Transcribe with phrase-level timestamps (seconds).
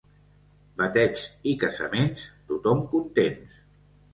[0.81, 3.63] Bateigs i casaments, tothom contents.